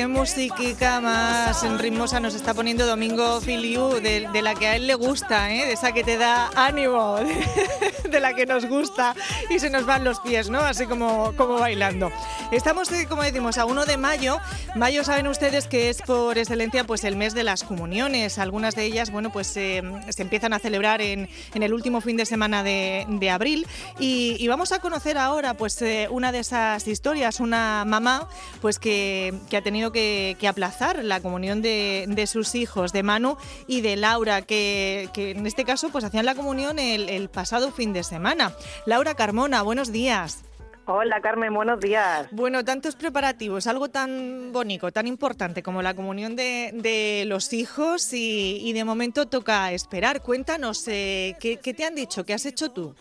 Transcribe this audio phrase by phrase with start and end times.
[0.00, 4.86] qué musiquica más ritmosa nos está poniendo Domingo Filiu, de, de la que a él
[4.86, 5.66] le gusta, ¿eh?
[5.66, 7.36] de esa que te da ánimo, de,
[8.10, 9.14] de la que nos gusta
[9.50, 10.60] y se nos van los pies, ¿no?
[10.60, 12.10] Así como, como bailando.
[12.50, 14.38] Estamos, eh, como decimos, a 1 de mayo.
[14.74, 18.38] Mayo saben ustedes que es por excelencia pues el mes de las comuniones.
[18.38, 22.16] Algunas de ellas, bueno, pues eh, se empiezan a celebrar en, en, el último fin
[22.16, 23.66] de semana de, de abril.
[23.98, 28.28] Y, y, vamos a conocer ahora pues eh, una de esas historias, una mamá
[28.60, 33.02] pues que, que ha tenido que, que, aplazar la comunión de, de, sus hijos, de
[33.02, 37.28] Manu y de Laura, que, que en este caso pues hacían la comunión el, el
[37.28, 38.52] pasado fin de semana.
[38.86, 40.44] Laura Carmona, buenos días.
[40.92, 42.26] Hola Carmen, buenos días.
[42.32, 48.12] Bueno, tantos preparativos, algo tan bonito, tan importante como la comunión de, de los hijos
[48.12, 50.20] y, y, de momento toca esperar.
[50.20, 52.24] Cuéntanos, eh, ¿qué, ¿qué, te han dicho?
[52.24, 52.94] ¿Qué has hecho tú?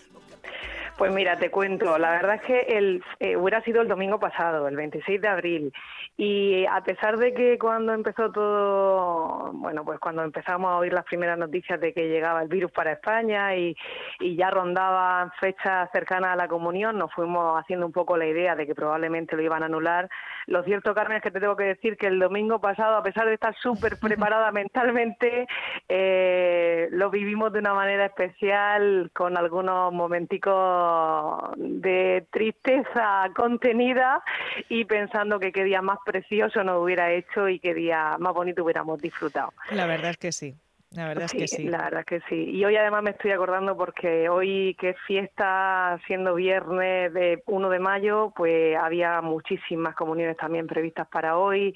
[0.99, 4.67] Pues mira, te cuento, la verdad es que el, eh, hubiera sido el domingo pasado,
[4.67, 5.73] el 26 de abril,
[6.17, 11.05] y a pesar de que cuando empezó todo, bueno, pues cuando empezamos a oír las
[11.05, 13.77] primeras noticias de que llegaba el virus para España y,
[14.19, 18.57] y ya rondaban fechas cercanas a la comunión, nos fuimos haciendo un poco la idea
[18.57, 20.09] de que probablemente lo iban a anular.
[20.49, 23.27] Lo cierto, Carmen, es que te tengo que decir que el domingo pasado, a pesar
[23.27, 25.47] de estar súper preparada mentalmente,
[25.87, 34.23] eh, lo vivimos de una manera especial, con algunos momenticos de tristeza contenida
[34.69, 38.63] y pensando que qué día más precioso nos hubiera hecho y qué día más bonito
[38.63, 39.53] hubiéramos disfrutado.
[39.69, 40.55] La verdad es que sí.
[40.91, 41.67] La verdad sí, es que sí.
[41.67, 42.49] La verdad que sí.
[42.49, 47.69] Y hoy además me estoy acordando porque hoy que es fiesta, siendo viernes de 1
[47.69, 51.75] de mayo, pues había muchísimas comuniones también previstas para hoy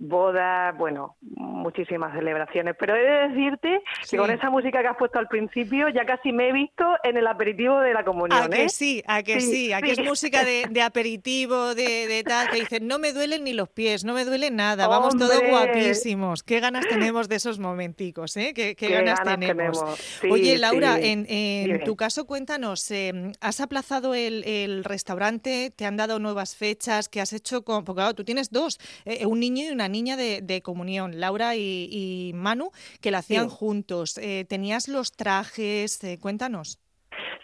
[0.00, 2.74] bodas, bueno, muchísimas celebraciones.
[2.78, 4.10] Pero he de decirte sí.
[4.12, 7.16] que con esa música que has puesto al principio ya casi me he visto en
[7.16, 8.42] el aperitivo de la comunión.
[8.42, 8.68] ¿A que ¿eh?
[8.68, 9.02] sí?
[9.06, 9.52] ¿A que sí?
[9.52, 9.72] sí?
[9.72, 13.44] ¿A que es música de, de aperitivo, de, de, tal, que dicen, no me duelen
[13.44, 14.98] ni los pies, no me duele nada, ¡Hombre!
[14.98, 16.42] vamos todos guapísimos.
[16.42, 18.52] Qué ganas tenemos de esos momenticos, ¿eh?
[18.54, 19.78] Qué, qué, qué ganas, ganas, tenemos.
[19.78, 19.98] tenemos.
[19.98, 25.72] Sí, Oye, Laura, en, en tu caso, cuéntanos, eh, ¿has aplazado el, el, restaurante?
[25.74, 27.08] ¿Te han dado nuevas fechas?
[27.08, 27.62] ¿Qué has hecho?
[27.62, 31.20] Con, porque claro, tú tienes dos, eh, un niño y una niña de, de comunión,
[31.20, 32.70] Laura y, y, Manu,
[33.00, 33.56] que la hacían sí.
[33.56, 34.18] juntos.
[34.18, 36.02] Eh, ¿Tenías los trajes?
[36.04, 36.78] Eh, cuéntanos.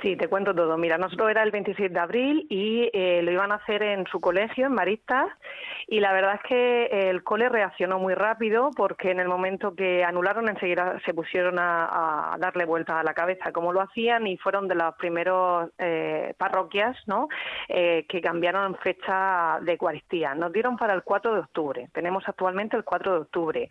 [0.02, 0.76] Sí, te cuento todo.
[0.76, 4.20] Mira, nosotros era el 26 de abril y eh, lo iban a hacer en su
[4.20, 5.28] colegio, en Maristas,
[5.88, 10.04] y la verdad es que el cole reaccionó muy rápido porque en el momento que
[10.04, 14.68] anularon enseguida se pusieron a, darle vueltas a la cabeza como lo hacían y fueron
[14.68, 17.28] de las primeros eh, parroquias ¿no?
[17.68, 20.34] Eh, que cambiaron fecha de Eucaristía.
[20.34, 21.88] Nos dieron para el 4 de octubre.
[21.92, 23.70] Tenemos actualmente el 4 de octubre.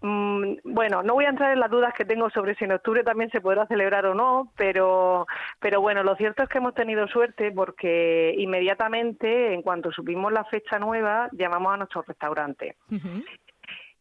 [0.00, 3.02] Mm, bueno, no voy a entrar en las dudas que tengo sobre si en octubre
[3.02, 5.26] también se podrá celebrar o no, pero,
[5.60, 10.44] pero bueno, lo cierto es que hemos tenido suerte porque inmediatamente, en cuanto supimos la
[10.44, 12.76] fecha nueva, llamamos a nuestro restaurante.
[12.90, 13.24] Uh -huh.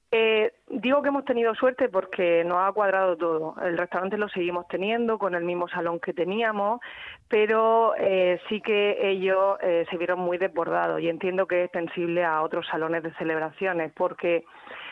[0.10, 3.56] Eh, digo que hemos tenido suerte porque nos ha cuadrado todo.
[3.62, 6.80] El restaurante lo seguimos teniendo con el mismo salón que teníamos,
[7.28, 12.24] pero eh, sí que ellos eh, se vieron muy desbordados y entiendo que es extensible
[12.24, 14.46] a otros salones de celebraciones porque,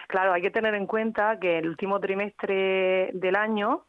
[0.07, 3.85] claro, hay que tener en cuenta que el último trimestre del año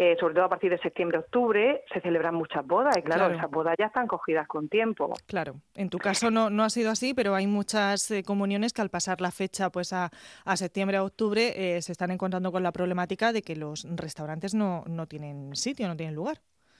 [0.00, 3.50] eh, sobre todo a partir de septiembre-octubre, se celebran muchas bodas y claro, claro, esas
[3.50, 5.12] bodas ya están cogidas con tiempo.
[5.26, 8.80] Claro, en tu caso no, no ha sido así, pero hay muchas eh, comuniones que
[8.80, 10.10] al pasar la fecha pues a,
[10.44, 14.54] a septiembre o octubre eh, se están encontrando con la problemática de que los restaurantes
[14.54, 16.38] no, no tienen sitio, no tienen lugar.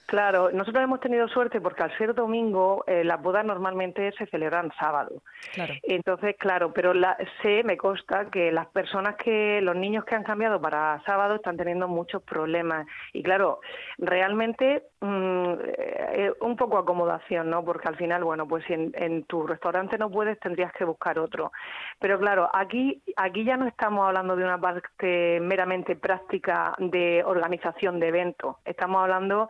[0.09, 4.71] Claro, nosotros hemos tenido suerte porque al ser domingo eh, las bodas normalmente se celebran
[4.79, 5.21] sábado.
[5.53, 5.75] Claro.
[5.83, 10.23] Entonces, claro, pero la, sé, me consta que las personas que, los niños que han
[10.23, 12.87] cambiado para sábado están teniendo muchos problemas.
[13.13, 13.59] Y claro,
[13.99, 17.63] realmente mmm, eh, un poco acomodación, ¿no?
[17.63, 21.19] Porque al final, bueno, pues si en, en, tu restaurante no puedes, tendrías que buscar
[21.19, 21.51] otro.
[21.99, 27.99] Pero claro, aquí, aquí ya no estamos hablando de una parte meramente práctica de organización
[27.99, 28.55] de eventos.
[28.65, 29.47] Estamos hablando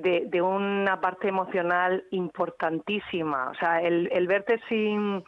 [0.00, 3.50] de, una parte emocional importantísima.
[3.50, 5.24] O sea, el, el verte sin,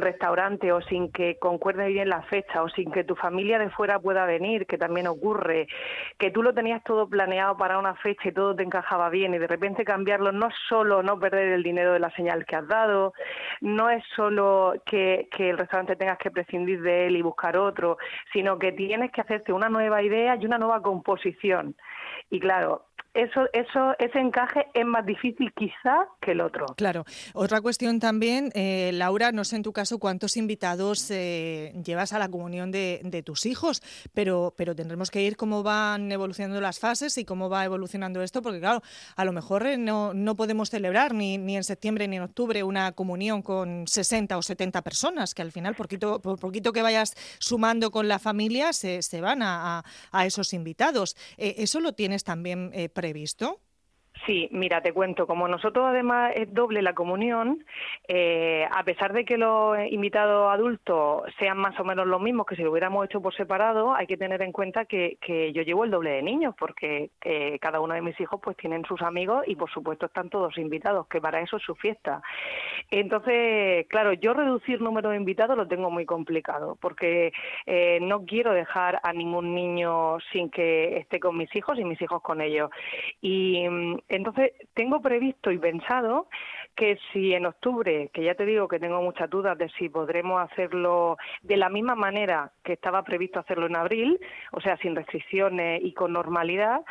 [0.00, 4.00] restaurante o sin que concuerde bien la fecha o sin que tu familia de fuera
[4.00, 5.68] pueda venir, que también ocurre,
[6.18, 9.38] que tú lo tenías todo planeado para una fecha y todo te encajaba bien y
[9.38, 13.12] de repente cambiarlo no solo no perder el dinero de la señal que has dado,
[13.60, 17.96] no es solo que el restaurante tengas que prescindir de él y buscar otro,
[18.32, 21.76] sino que tienes que hacerte una nueva idea y una nueva composición.
[22.30, 22.86] Y claro,
[23.16, 26.66] eso, eso, ese encaje es más difícil quizá que el otro.
[26.76, 27.04] Claro.
[27.32, 32.18] Otra cuestión también, eh, Laura, no sé en tu caso cuántos invitados eh, llevas a
[32.18, 33.82] la comunión de, tus hijos,
[34.12, 38.42] pero, pero tendremos que ir cómo van evolucionando las fases y cómo va evolucionando esto,
[38.42, 38.82] porque claro,
[39.16, 42.62] a lo mejor eh, no, no podemos celebrar ni, ni en septiembre ni en octubre
[42.62, 47.14] una comunión con 60 o 70 personas, que al final, poquito, por poquito que vayas
[47.38, 49.82] sumando con la familia, se, van a,
[50.12, 51.16] a, esos invitados.
[51.38, 52.70] ¿Eso lo tienes también
[53.06, 53.60] previsto?
[54.24, 57.64] Sí, mira, te cuento, como nosotros además es doble la comunión,
[58.08, 62.56] eh, a pesar de que los invitados adultos sean más o menos los mismos que
[62.56, 65.84] si lo hubiéramos hecho por separado, hay que tener en cuenta que, que yo llevo
[65.84, 69.44] el doble de niños, porque eh, cada uno de mis hijos pues tienen sus amigos
[69.46, 72.22] y por supuesto están todos invitados, que para eso es su fiesta.
[72.90, 77.32] Entonces, claro, yo reducir número de invitados lo tengo muy complicado, porque
[77.66, 82.00] eh, no quiero dejar a ningún niño sin que esté con mis hijos y mis
[82.00, 82.70] hijos con ellos.
[83.20, 86.28] Y mm, entonces, tengo previsto y pensado
[86.76, 90.40] que si en octubre, que ya te digo que tengo muchas dudas de si podremos
[90.40, 94.20] hacerlo de la misma manera que estaba previsto hacerlo en abril,
[94.52, 96.82] o sea, sin restricciones y con normalidad,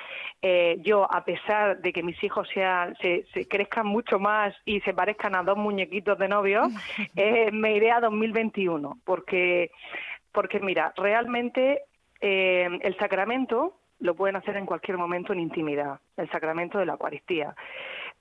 [0.41, 4.94] eh, yo, a pesar de que mis hijos sean, se, crezcan mucho más y se
[4.94, 6.63] parezcan a dos muñequitos de novio,
[7.15, 9.71] eh, me iré a 2021, porque,
[10.31, 11.83] porque mira, realmente
[12.19, 16.94] eh, el sacramento lo pueden hacer en cualquier momento en intimidad, el sacramento de la
[16.94, 17.56] Eucaristía.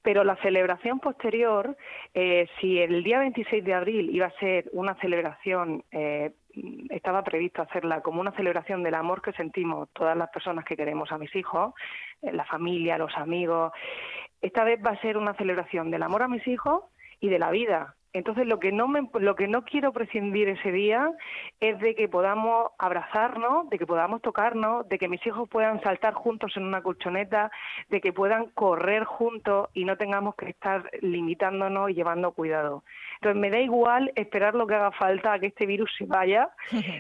[0.03, 1.77] Pero la celebración posterior,
[2.13, 6.33] eh, si el día 26 de abril iba a ser una celebración, eh,
[6.91, 11.11] estaba previsto hacerla como una celebración del amor que sentimos todas las personas que queremos
[11.11, 11.75] a mis hijos,
[12.23, 13.73] eh, la familia, los amigos,
[14.41, 16.85] esta vez va a ser una celebración del amor a mis hijos
[17.19, 20.71] y de la vida, entonces lo que no me, lo que no quiero prescindir ese
[20.71, 21.11] día
[21.59, 26.15] es de que podamos abrazarnos, de que podamos tocarnos, de que mis hijos puedan saltar
[26.15, 27.51] juntos en una colchoneta,
[27.91, 32.85] de que puedan correr juntos y no tengamos que estar limitándonos y llevando cuidado.
[33.25, 36.51] Entonces me da igual esperar lo que haga falta a que este virus se vaya,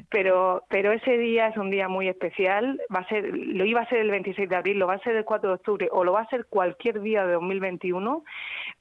[0.09, 3.88] pero pero ese día es un día muy especial, va a ser lo iba a
[3.91, 6.12] ser el 26 de abril, lo va a ser el 4 de octubre o lo
[6.12, 8.25] va a ser cualquier día de 2021,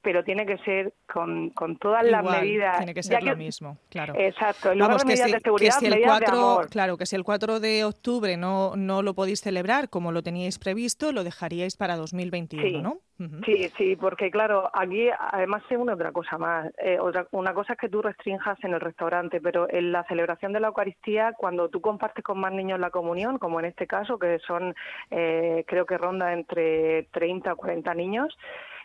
[0.00, 2.78] pero tiene que ser con, con todas las medidas.
[2.78, 4.14] Tiene que ser lo mismo, claro.
[4.16, 7.84] Exacto, en lugar de medidas de seguridad, el 4, Claro, que si el 4 de
[7.84, 13.00] octubre no, no lo podéis celebrar como lo teníais previsto, lo dejaríais para 2021, ¿no?
[13.44, 16.72] Sí, sí, porque claro, aquí además se une otra cosa más.
[16.78, 20.52] Eh, otra, una cosa es que tú restringas en el restaurante, pero en la celebración
[20.52, 24.18] de la Eucaristía, cuando tú compartes con más niños la comunión, como en este caso,
[24.18, 24.74] que son,
[25.10, 28.38] eh, creo que ronda entre 30 o 40 niños,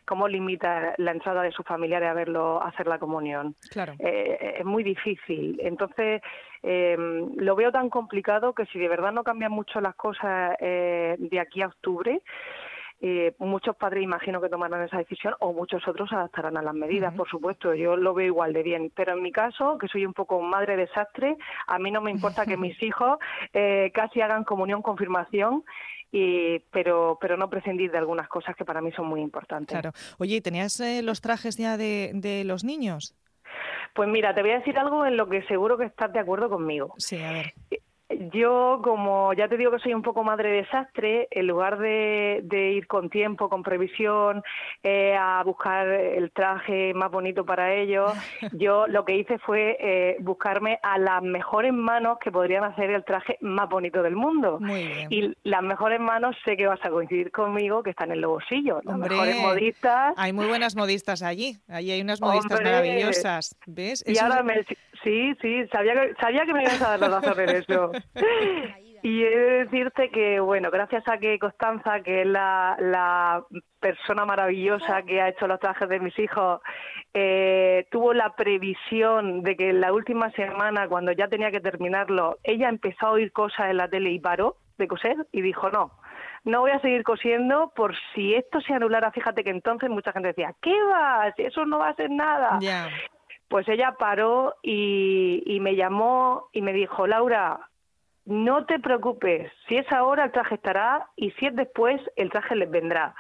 [0.06, 3.56] ¿cómo limita la entrada de sus familiares a verlo hacer la comunión?
[3.70, 3.94] Claro.
[4.00, 5.60] Eh, es muy difícil.
[5.62, 6.22] Entonces,
[6.64, 11.40] em, lo veo tan complicado que si de verdad no cambian mucho las cosas de
[11.40, 12.22] aquí a octubre,
[13.02, 17.14] eh, muchos padres imagino que tomarán esa decisión o muchos otros adaptarán a las medidas,
[17.14, 20.14] por supuesto, yo lo veo igual de bien, pero en mi caso, que soy un
[20.14, 21.38] poco madre desastre,
[21.68, 23.18] a mí no me importa que mis hijos
[23.54, 25.64] eh, casi hagan comunión, confirmación
[26.12, 29.70] y, pero, pero no prescindir de algunas cosas que para mí son muy importantes.
[29.70, 29.92] Claro.
[30.18, 33.16] Oye, ¿tenías eh, los trajes ya de, de los niños?
[33.94, 36.50] Pues mira, te voy a decir algo en lo que seguro que estás de acuerdo
[36.50, 36.94] conmigo.
[36.98, 37.54] Sí, a ver.
[38.34, 42.42] Yo, como ya te digo que soy un poco madre desastre, en lugar de,
[42.76, 44.42] ir con tiempo, con previsión,
[44.82, 48.12] eh, a buscar el traje más bonito para ellos,
[48.54, 53.06] yo lo que hice fue eh, buscarme a las mejores manos que podrían hacer el
[53.06, 54.60] traje más bonito del mundo.
[55.10, 58.84] Y las mejores manos sé que vas a coincidir conmigo que están en los bolsillos.
[58.86, 60.16] Las mejores modistas.
[60.18, 61.58] Hay muy buenas modistas allí.
[61.68, 63.56] Allí hay unas modistas maravillosas.
[63.68, 64.04] ¿Ves?
[64.08, 64.66] Y ahora me,
[65.04, 67.92] sí, sí, sabía que, sabía que me ibas a dar la razón en eso.
[69.02, 73.44] Y he de decirte que, bueno, gracias a que Constanza, que es la,
[73.80, 76.60] persona maravillosa que ha hecho los trajes de mis hijos,
[77.14, 82.40] eh, tuvo la previsión de que en la última semana, cuando ya tenía que terminarlo,
[82.44, 85.92] ella empezó a oír cosas en la tele y paró de coser y dijo, no,
[86.44, 89.12] no voy a seguir cosiendo por si esto se anulara.
[89.12, 91.32] Fíjate que entonces mucha gente decía, ¿qué va?
[91.38, 92.60] Si eso no va a ser nada.
[93.50, 97.70] Pues ella paró y, y me llamó y me dijo, Laura,
[98.30, 102.56] no te preocupes, si es ahora el traje estará y si es después el traje
[102.56, 103.16] les vendrá.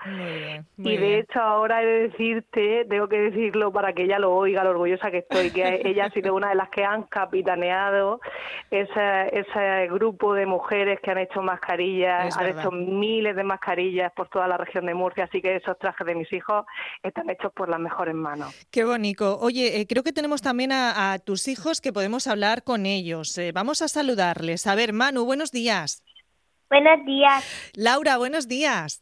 [0.77, 4.63] y de hecho ahora he de decirte, tengo que decirlo para que ella lo oiga,
[4.63, 8.21] lo orgullosa que estoy, que ella ha sido una de las que han capitaneado
[8.69, 14.29] ese, ese grupo de mujeres que han hecho mascarillas, han hecho miles de mascarillas por
[14.29, 16.65] toda la región de Murcia, así que esos trajes de mis hijos
[17.01, 18.53] están hechos por las mejores manos.
[18.69, 19.39] Qué bonito.
[19.39, 23.35] Oye, eh, creo que tenemos también a, tus hijos que podemos hablar con ellos.
[23.39, 24.67] Eh, vamos a saludarles.
[24.67, 26.03] A ver, Manu, buenos días.
[26.69, 27.71] Buenos días.
[27.73, 29.01] Laura, buenos días.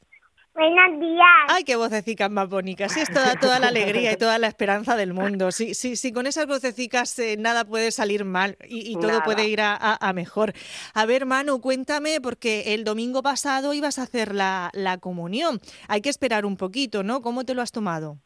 [0.53, 1.45] Buenos días.
[1.47, 2.91] Ay, qué vocecicas más bonitas.
[2.91, 5.51] Sí, es toda, toda la alegría y toda la esperanza del mundo.
[5.51, 9.59] Sí, sí, sí con esas vocecicas eh, nada puede salir mal y, todo puede ir
[9.59, 10.53] a, mejor.
[10.93, 15.57] A ver, Manu, cuéntame, porque el domingo pasado ibas a hacer la, la comunión.
[15.87, 17.23] Hay que esperar un poquito, ¿no?
[17.23, 18.17] ¿Cómo te lo has tomado?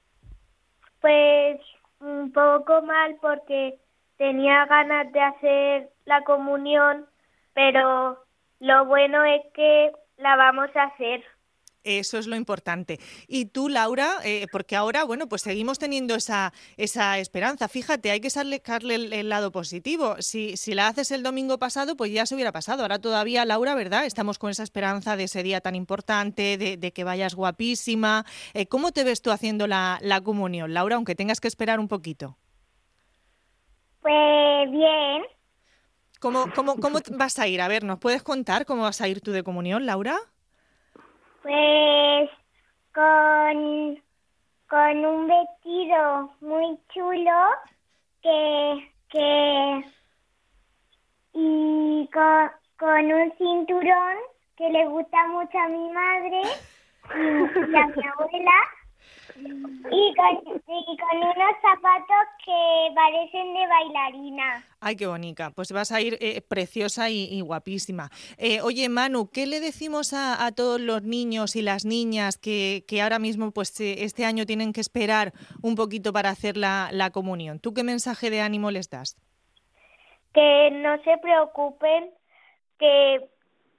[1.00, 1.62] Pues
[2.02, 3.80] un poco mal porque
[4.18, 7.08] tenía ganas de hacer la comunión
[7.54, 8.24] pero
[8.60, 11.24] lo bueno es que la vamos a hacer.
[11.84, 13.00] Eso es lo importante.
[13.28, 17.68] Y tú, Laura, eh, porque ahora, bueno, pues seguimos teniendo esa, esa esperanza.
[17.68, 20.16] Fíjate, hay que sacarle el, lado positivo.
[20.20, 22.84] Si, si la haces el domingo pasado, pues ya se hubiera pasado.
[22.84, 24.06] Ahora todavía, Laura, ¿verdad?
[24.06, 28.26] Estamos con esa esperanza de ese día tan importante, de, que vayas guapísima.
[28.54, 31.88] Eh, ¿Cómo te ves tú haciendo la, la comunión, Laura, aunque tengas que esperar un
[31.88, 32.38] poquito?
[34.02, 35.24] Pues bien.
[36.22, 37.62] ¿Cómo, cómo, ¿Cómo vas a ir?
[37.62, 40.18] A ver, ¿nos puedes contar cómo vas a ir tú de comunión, Laura?
[41.42, 42.30] Pues
[42.94, 44.00] con,
[44.70, 47.32] con un vestido muy chulo
[48.22, 49.86] que, que
[51.34, 54.18] y con, con un cinturón
[54.58, 56.42] que le gusta mucho a mi madre
[57.16, 58.52] y a mi abuela
[59.92, 64.64] y con, unos zapatos que parecen de bailarina.
[64.80, 65.52] Ay, qué bonita.
[65.52, 68.10] Pues vas a ir eh, preciosa y, guapísima.
[68.38, 73.20] Eh, oye, Manu, ¿qué le decimos a, todos los niños y las niñas que, ahora
[73.20, 77.60] mismo, pues eh, este año tienen que esperar un poquito para hacer la, la comunión?
[77.60, 79.18] ¿Tú qué mensaje de ánimo les das?
[80.34, 82.12] Que no se preocupen,
[82.80, 83.28] que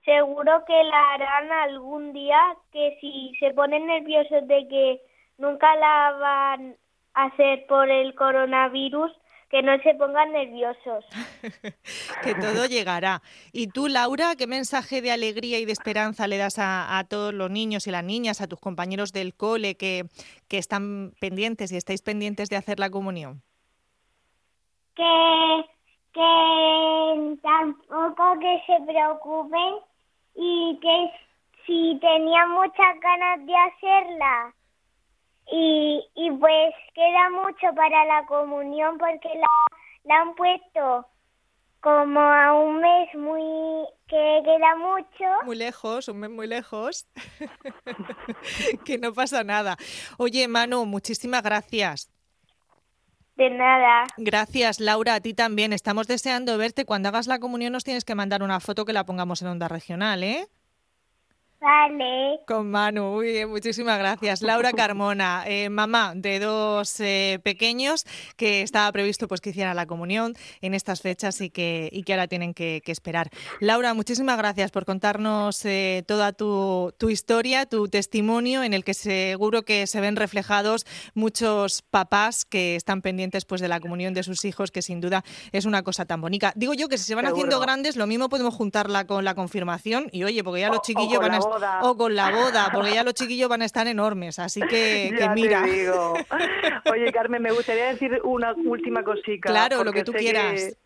[0.05, 2.39] seguro que la harán algún día,
[2.71, 6.77] que si se ponen nerviosos de que nunca la van
[7.15, 9.13] a hacer por el coronavirus,
[9.53, 11.05] que no se pongan nerviosos.
[12.25, 13.21] que todo llegará.
[13.53, 17.51] ¿Y tú, Laura, qué mensaje de alegría y de esperanza le das a, todos los
[17.51, 20.05] niños y las niñas, a tus compañeros del cole que,
[20.49, 23.43] que están pendientes y estáis pendientes de hacer la comunión?
[24.97, 25.65] Que,
[26.15, 29.75] que tampoco que se preocupen
[30.35, 31.13] y que
[31.67, 34.55] si tenían muchas ganas de hacerla
[35.53, 39.49] y, y pues queda mucho para la comunión porque la,
[40.05, 41.07] la han puesto
[41.81, 45.45] como a un mes muy que queda mucho.
[45.45, 47.07] Muy lejos, un mes muy lejos.
[48.87, 49.77] que no pasa nada.
[50.17, 52.11] Oye, Manu, muchísimas gracias.
[53.37, 54.05] De nada.
[54.17, 55.73] Gracias, Laura, a ti también.
[55.73, 56.87] Estamos deseando verte.
[56.87, 59.69] Cuando hagas la comunión nos tienes que mandar una foto que la pongamos en onda
[59.69, 60.47] regional, ¿eh?
[61.63, 62.41] Vale.
[62.45, 64.43] Con Manu, muy bien, muchísimas gracias.
[64.43, 68.05] Laura Carmona, eh, mamá de dos eh, pequeños
[68.37, 72.15] que estaba previsto pues que hicieran la comunión en estas fechas y que, y que
[72.15, 73.31] ahora tienen que, esperar.
[73.61, 78.93] Laura, muchísimas gracias por contarnos eh, toda tu, tu, historia, tu testimonio, en el que
[78.93, 84.25] seguro que se ven reflejados muchos papás que están pendientes pues de la comunión de
[84.25, 86.53] sus hijos, que sin duda es una cosa tan bonita.
[86.57, 90.09] Digo yo que si se van haciendo grandes, lo mismo podemos juntarla con la confirmación
[90.11, 91.52] y oye, porque ya los chiquillos van a estar
[91.83, 95.65] o con la boda, porque ya los chiquillos van a estar enormes, así que, mira.
[96.91, 99.49] Oye, Carmen, me gustaría decir una última cosita.
[99.49, 100.77] Claro, lo que tú quieras.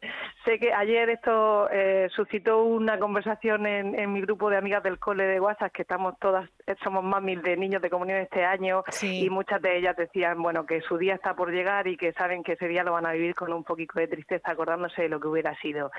[0.46, 5.24] Sé que ayer esto eh, suscitó una conversación en, mi grupo de amigas del cole
[5.24, 6.48] de WhatsApp, que estamos todas,
[6.82, 10.80] somos mamis de niños de comunión este año, y muchas de ellas decían, bueno, que
[10.82, 13.34] su día está por llegar y que saben que ese día lo van a vivir
[13.34, 15.90] con un poquito de tristeza, acordándose de lo que hubiera sido.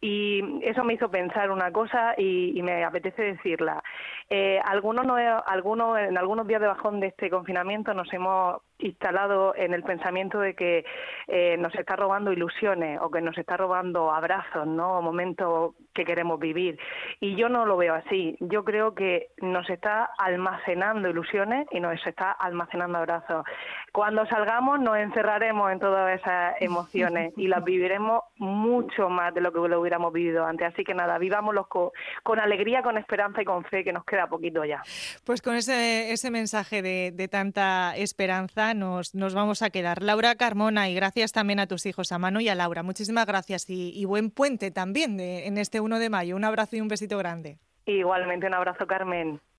[0.00, 3.82] Y eso me hizo pensar una cosa y me apetece decirla.
[4.28, 9.54] Eh, algunos, no, algunos, en algunos días de bajón de este confinamiento nos hemos instalado
[9.56, 10.84] en el pensamiento de que
[11.28, 15.00] eh, nos está robando ilusiones o que nos está robando abrazos, ¿no?
[15.00, 16.78] Momentos que queremos vivir.
[17.20, 18.36] Y yo no lo veo así.
[18.40, 23.44] Yo creo que nos está almacenando ilusiones y nos está almacenando abrazos.
[23.92, 29.52] Cuando salgamos nos encerraremos en todas esas emociones y las viviremos mucho más de lo
[29.52, 30.72] que lo hubiéramos vivido antes.
[30.72, 31.90] Así que nada, vivámoslos con,
[32.22, 34.82] con alegría, con esperanza y con fe, que nos queda poquito ya.
[35.24, 40.02] Pues con ese, ese mensaje de, de tanta esperanza nos, nos vamos a quedar.
[40.02, 42.82] Laura Carmona, y gracias también a tus hijos, a Manu y a Laura.
[42.82, 46.36] Muchísimas gracias y, buen puente también en este 1 de mayo.
[46.36, 47.58] Un abrazo y un besito grande.
[47.86, 49.40] Igualmente un abrazo, Carmen.